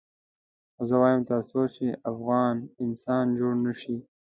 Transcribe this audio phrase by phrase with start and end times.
[0.73, 3.95] خو زه وایم تر څو چې افغان انسان جوړ نه شي.